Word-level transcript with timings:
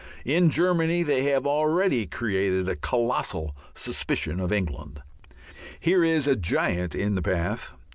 In 0.25 0.49
Germany 0.49 1.03
they 1.03 1.25
have 1.25 1.45
already 1.45 2.07
created 2.07 2.67
a 2.67 2.75
colossal 2.75 3.55
suspicion 3.75 4.39
of 4.39 4.51
England. 4.51 5.03
Here 5.79 6.03
is 6.03 6.25
a 6.25 6.35
giant 6.35 6.95
in 6.95 7.13
the 7.13 7.21
path.... 7.21 7.75